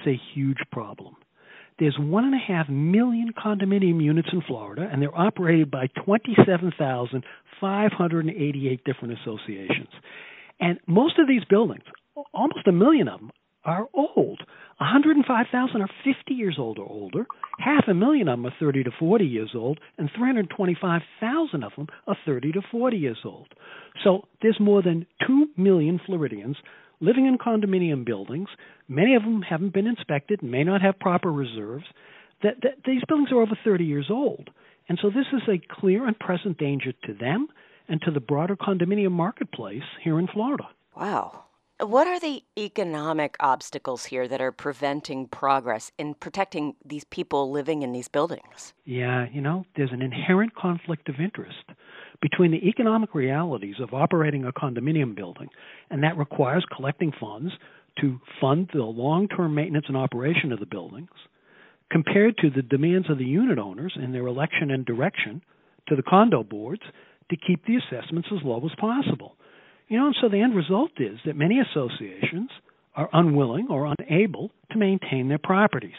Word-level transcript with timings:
is 0.00 0.06
a 0.14 0.20
huge 0.34 0.58
problem. 0.70 1.16
There's 1.78 1.96
one 1.98 2.24
and 2.24 2.34
a 2.34 2.38
half 2.38 2.68
million 2.68 3.32
condominium 3.32 4.02
units 4.02 4.28
in 4.32 4.42
Florida, 4.42 4.86
and 4.92 5.00
they're 5.00 5.18
operated 5.18 5.70
by 5.70 5.86
27,588 6.04 8.84
different 8.84 9.18
associations. 9.18 9.88
And 10.60 10.78
most 10.86 11.18
of 11.18 11.26
these 11.26 11.44
buildings, 11.48 11.84
almost 12.34 12.66
a 12.66 12.72
million 12.72 13.08
of 13.08 13.20
them, 13.20 13.30
are 13.64 13.86
old. 13.94 14.42
105,000 14.80 15.82
are 15.82 15.88
50 16.04 16.34
years 16.34 16.56
old 16.58 16.78
or 16.78 16.88
older. 16.88 17.26
Half 17.58 17.84
a 17.88 17.92
million 17.92 18.28
of 18.28 18.38
them 18.38 18.46
are 18.46 18.54
30 18.58 18.84
to 18.84 18.90
40 18.98 19.26
years 19.26 19.50
old, 19.54 19.78
and 19.98 20.08
325,000 20.16 21.62
of 21.62 21.72
them 21.76 21.86
are 22.06 22.16
30 22.24 22.52
to 22.52 22.62
40 22.70 22.96
years 22.96 23.18
old. 23.24 23.48
So 24.02 24.26
there's 24.40 24.58
more 24.58 24.82
than 24.82 25.06
2 25.26 25.48
million 25.58 26.00
Floridians 26.06 26.56
living 27.00 27.26
in 27.26 27.36
condominium 27.36 28.06
buildings. 28.06 28.48
Many 28.88 29.14
of 29.16 29.22
them 29.22 29.42
haven't 29.42 29.74
been 29.74 29.86
inspected, 29.86 30.42
may 30.42 30.64
not 30.64 30.80
have 30.80 30.98
proper 30.98 31.30
reserves. 31.30 31.84
That, 32.42 32.54
that 32.62 32.76
these 32.86 33.02
buildings 33.06 33.32
are 33.32 33.42
over 33.42 33.58
30 33.62 33.84
years 33.84 34.06
old. 34.10 34.48
And 34.88 34.98
so 35.02 35.10
this 35.10 35.26
is 35.34 35.42
a 35.46 35.60
clear 35.74 36.06
and 36.06 36.18
present 36.18 36.56
danger 36.56 36.92
to 37.04 37.12
them 37.12 37.48
and 37.86 38.00
to 38.02 38.10
the 38.10 38.20
broader 38.20 38.56
condominium 38.56 39.12
marketplace 39.12 39.82
here 40.02 40.18
in 40.18 40.26
Florida. 40.26 40.64
Wow. 40.96 41.44
What 41.80 42.06
are 42.06 42.20
the 42.20 42.42
economic 42.58 43.36
obstacles 43.40 44.04
here 44.04 44.28
that 44.28 44.42
are 44.42 44.52
preventing 44.52 45.28
progress 45.28 45.92
in 45.96 46.12
protecting 46.12 46.74
these 46.84 47.04
people 47.04 47.50
living 47.50 47.80
in 47.80 47.92
these 47.92 48.06
buildings? 48.06 48.74
Yeah, 48.84 49.26
you 49.32 49.40
know, 49.40 49.64
there's 49.76 49.92
an 49.92 50.02
inherent 50.02 50.54
conflict 50.54 51.08
of 51.08 51.14
interest 51.18 51.64
between 52.20 52.50
the 52.50 52.68
economic 52.68 53.14
realities 53.14 53.76
of 53.80 53.94
operating 53.94 54.44
a 54.44 54.52
condominium 54.52 55.16
building, 55.16 55.48
and 55.90 56.02
that 56.02 56.18
requires 56.18 56.66
collecting 56.76 57.12
funds 57.18 57.50
to 57.98 58.20
fund 58.42 58.68
the 58.74 58.82
long 58.82 59.26
term 59.28 59.54
maintenance 59.54 59.86
and 59.88 59.96
operation 59.96 60.52
of 60.52 60.60
the 60.60 60.66
buildings, 60.66 61.08
compared 61.90 62.36
to 62.38 62.50
the 62.50 62.62
demands 62.62 63.08
of 63.08 63.16
the 63.16 63.24
unit 63.24 63.58
owners 63.58 63.94
in 63.96 64.12
their 64.12 64.26
election 64.26 64.70
and 64.70 64.84
direction 64.84 65.40
to 65.88 65.96
the 65.96 66.02
condo 66.02 66.42
boards 66.44 66.82
to 67.30 67.36
keep 67.36 67.64
the 67.64 67.76
assessments 67.76 68.28
as 68.30 68.44
low 68.44 68.62
as 68.66 68.78
possible. 68.78 69.36
You 69.90 69.98
know, 69.98 70.06
and 70.06 70.16
so 70.20 70.28
the 70.28 70.40
end 70.40 70.54
result 70.54 70.92
is 70.98 71.18
that 71.26 71.34
many 71.34 71.58
associations 71.58 72.50
are 72.94 73.10
unwilling 73.12 73.66
or 73.68 73.92
unable 73.98 74.52
to 74.70 74.78
maintain 74.78 75.28
their 75.28 75.38
properties. 75.38 75.96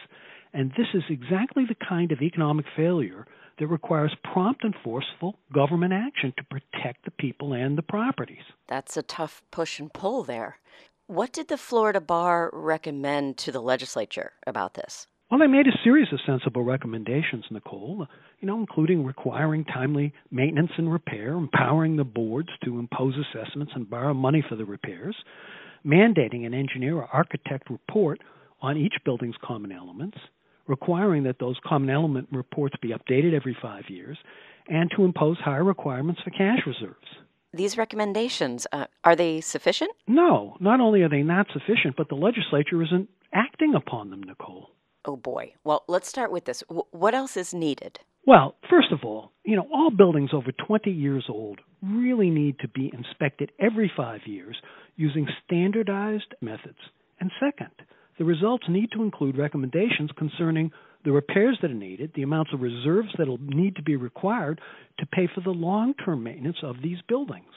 And 0.53 0.71
this 0.71 0.87
is 0.93 1.03
exactly 1.09 1.65
the 1.65 1.75
kind 1.87 2.13
of 2.13 2.21
economic 2.21 2.65
failure 2.75 3.27
that 3.59 3.67
requires 3.67 4.15
prompt 4.23 4.63
and 4.63 4.73
forceful 4.81 5.37
government 5.53 5.91
action 5.91 6.33
to 6.37 6.43
protect 6.45 7.03
the 7.03 7.11
people 7.11 7.51
and 7.51 7.77
the 7.77 7.81
properties. 7.81 8.43
That's 8.67 8.95
a 8.95 9.03
tough 9.03 9.43
push 9.51 9.77
and 9.77 9.91
pull 9.91 10.23
there. 10.23 10.57
What 11.07 11.33
did 11.33 11.49
the 11.49 11.57
Florida 11.57 11.99
Bar 11.99 12.49
recommend 12.53 13.37
to 13.39 13.51
the 13.51 13.61
legislature 13.61 14.31
about 14.47 14.75
this? 14.75 15.07
Well, 15.31 15.39
they 15.39 15.47
made 15.47 15.67
a 15.67 15.83
series 15.85 16.11
of 16.11 16.19
sensible 16.25 16.65
recommendations, 16.65 17.45
Nicole, 17.49 18.05
you 18.41 18.47
know, 18.49 18.59
including 18.59 19.05
requiring 19.05 19.63
timely 19.63 20.13
maintenance 20.29 20.71
and 20.77 20.91
repair, 20.91 21.29
empowering 21.35 21.95
the 21.95 22.03
boards 22.03 22.49
to 22.65 22.79
impose 22.79 23.13
assessments 23.15 23.71
and 23.73 23.89
borrow 23.89 24.13
money 24.13 24.43
for 24.49 24.57
the 24.57 24.65
repairs, 24.65 25.15
mandating 25.85 26.45
an 26.45 26.53
engineer 26.53 26.97
or 26.97 27.07
architect 27.13 27.69
report 27.69 28.19
on 28.61 28.75
each 28.75 28.95
building's 29.05 29.37
common 29.41 29.71
elements, 29.71 30.17
requiring 30.67 31.23
that 31.23 31.39
those 31.39 31.55
common 31.65 31.89
element 31.89 32.27
reports 32.33 32.75
be 32.81 32.89
updated 32.89 33.33
every 33.33 33.55
five 33.61 33.83
years, 33.87 34.17
and 34.67 34.91
to 34.97 35.05
impose 35.05 35.37
higher 35.37 35.63
requirements 35.63 36.19
for 36.25 36.31
cash 36.31 36.59
reserves. 36.67 37.07
These 37.53 37.77
recommendations, 37.77 38.67
uh, 38.73 38.87
are 39.05 39.15
they 39.15 39.39
sufficient? 39.39 39.91
No, 40.07 40.57
not 40.59 40.81
only 40.81 41.03
are 41.03 41.09
they 41.09 41.23
not 41.23 41.47
sufficient, 41.53 41.95
but 41.95 42.09
the 42.09 42.15
legislature 42.15 42.83
isn't 42.83 43.07
acting 43.33 43.75
upon 43.75 44.09
them, 44.09 44.23
Nicole. 44.23 44.71
Oh 45.05 45.17
boy. 45.17 45.53
Well, 45.63 45.83
let's 45.87 46.07
start 46.07 46.31
with 46.31 46.45
this. 46.45 46.63
W- 46.69 46.85
what 46.91 47.13
else 47.13 47.35
is 47.37 47.53
needed? 47.53 47.99
Well, 48.25 48.55
first 48.69 48.91
of 48.91 48.99
all, 49.03 49.31
you 49.43 49.55
know, 49.55 49.67
all 49.73 49.89
buildings 49.89 50.29
over 50.33 50.51
20 50.51 50.91
years 50.91 51.25
old 51.27 51.59
really 51.81 52.29
need 52.29 52.59
to 52.59 52.67
be 52.67 52.91
inspected 52.93 53.51
every 53.59 53.91
five 53.97 54.21
years 54.25 54.55
using 54.95 55.27
standardized 55.43 56.35
methods. 56.39 56.77
And 57.19 57.31
second, 57.39 57.71
the 58.19 58.25
results 58.25 58.65
need 58.69 58.89
to 58.93 59.01
include 59.01 59.37
recommendations 59.37 60.11
concerning 60.17 60.71
the 61.03 61.11
repairs 61.11 61.57
that 61.61 61.71
are 61.71 61.75
needed, 61.75 62.11
the 62.13 62.21
amounts 62.21 62.51
of 62.53 62.61
reserves 62.61 63.09
that 63.17 63.27
will 63.27 63.39
need 63.41 63.75
to 63.77 63.81
be 63.81 63.95
required 63.95 64.61
to 64.99 65.05
pay 65.07 65.27
for 65.33 65.41
the 65.41 65.49
long 65.49 65.95
term 66.05 66.23
maintenance 66.23 66.57
of 66.61 66.75
these 66.83 66.99
buildings. 67.07 67.53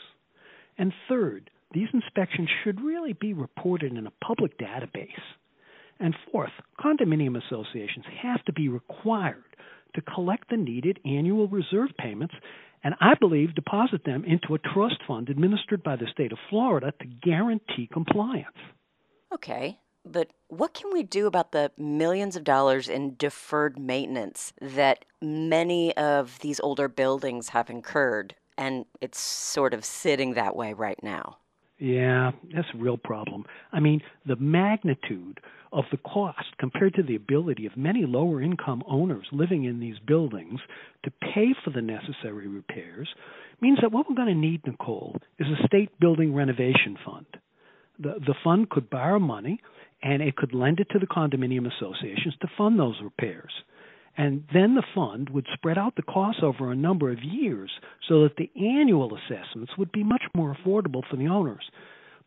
And 0.78 0.92
third, 1.08 1.50
these 1.72 1.88
inspections 1.92 2.48
should 2.62 2.80
really 2.80 3.12
be 3.12 3.34
reported 3.34 3.92
in 3.92 4.06
a 4.06 4.24
public 4.24 4.58
database 4.58 5.08
and 6.00 6.14
fourth, 6.30 6.52
condominium 6.78 7.40
associations 7.44 8.04
have 8.22 8.44
to 8.44 8.52
be 8.52 8.68
required 8.68 9.44
to 9.94 10.00
collect 10.02 10.50
the 10.50 10.56
needed 10.56 10.98
annual 11.04 11.48
reserve 11.48 11.90
payments 11.98 12.34
and 12.84 12.94
I 13.00 13.14
believe 13.14 13.54
deposit 13.54 14.04
them 14.04 14.24
into 14.24 14.54
a 14.54 14.58
trust 14.58 14.96
fund 15.08 15.30
administered 15.30 15.82
by 15.82 15.96
the 15.96 16.06
state 16.12 16.32
of 16.32 16.38
Florida 16.50 16.92
to 17.00 17.06
guarantee 17.06 17.88
compliance. 17.90 18.58
Okay, 19.32 19.78
but 20.04 20.28
what 20.48 20.74
can 20.74 20.92
we 20.92 21.02
do 21.02 21.26
about 21.26 21.52
the 21.52 21.72
millions 21.78 22.36
of 22.36 22.44
dollars 22.44 22.88
in 22.90 23.16
deferred 23.16 23.78
maintenance 23.78 24.52
that 24.60 25.06
many 25.22 25.96
of 25.96 26.38
these 26.40 26.60
older 26.60 26.88
buildings 26.88 27.48
have 27.48 27.70
incurred? 27.70 28.34
And 28.58 28.84
it's 29.00 29.18
sort 29.18 29.72
of 29.72 29.84
sitting 29.84 30.34
that 30.34 30.54
way 30.54 30.74
right 30.74 31.02
now. 31.02 31.38
Yeah, 31.84 32.30
that's 32.54 32.68
a 32.72 32.78
real 32.78 32.96
problem. 32.96 33.44
I 33.70 33.78
mean, 33.78 34.00
the 34.24 34.36
magnitude 34.36 35.38
of 35.70 35.84
the 35.90 35.98
cost 35.98 36.46
compared 36.58 36.94
to 36.94 37.02
the 37.02 37.14
ability 37.14 37.66
of 37.66 37.76
many 37.76 38.06
lower 38.06 38.40
income 38.40 38.82
owners 38.88 39.26
living 39.32 39.64
in 39.64 39.80
these 39.80 39.98
buildings 40.06 40.60
to 41.04 41.10
pay 41.10 41.48
for 41.62 41.68
the 41.68 41.82
necessary 41.82 42.48
repairs 42.48 43.06
means 43.60 43.80
that 43.82 43.92
what 43.92 44.08
we're 44.08 44.16
going 44.16 44.28
to 44.28 44.34
need, 44.34 44.62
Nicole, 44.66 45.20
is 45.38 45.46
a 45.46 45.66
state 45.66 45.90
building 46.00 46.34
renovation 46.34 46.96
fund. 47.04 47.26
The, 47.98 48.14
the 48.26 48.34
fund 48.42 48.70
could 48.70 48.88
borrow 48.88 49.18
money 49.18 49.60
and 50.02 50.22
it 50.22 50.36
could 50.36 50.54
lend 50.54 50.80
it 50.80 50.86
to 50.92 50.98
the 50.98 51.06
condominium 51.06 51.70
associations 51.70 52.34
to 52.40 52.48
fund 52.56 52.80
those 52.80 52.96
repairs. 53.02 53.52
And 54.16 54.44
then 54.52 54.74
the 54.74 54.84
fund 54.94 55.30
would 55.30 55.46
spread 55.54 55.76
out 55.76 55.96
the 55.96 56.02
costs 56.02 56.40
over 56.42 56.70
a 56.70 56.76
number 56.76 57.10
of 57.10 57.22
years 57.22 57.70
so 58.08 58.22
that 58.22 58.36
the 58.36 58.50
annual 58.56 59.16
assessments 59.16 59.72
would 59.76 59.90
be 59.90 60.04
much 60.04 60.22
more 60.34 60.56
affordable 60.56 61.02
for 61.10 61.16
the 61.16 61.26
owners. 61.26 61.64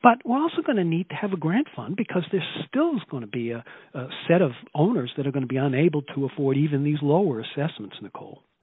But 0.04 0.20
we're 0.26 0.42
also 0.42 0.62
going 0.62 0.78
to 0.78 0.84
need 0.84 1.10
to 1.10 1.16
have 1.16 1.34
a 1.34 1.38
grant 1.38 1.68
fund 1.76 1.96
because 1.96 2.24
there 2.32 2.44
still 2.68 2.94
going 3.10 3.22
to 3.22 3.28
be 3.28 3.52
a, 3.52 3.64
a 3.94 4.08
set 4.28 4.42
of 4.42 4.52
owners 4.76 5.12
that 5.18 5.26
are 5.26 5.32
going 5.32 5.42
to 5.42 5.48
be 5.48 5.58
unable 5.58 6.04
to 6.14 6.26
afford 6.26 6.58
even 6.58 6.84
these 6.84 7.00
lower 7.02 7.40
assessments, 7.40 7.96
Nicole. 8.02 8.44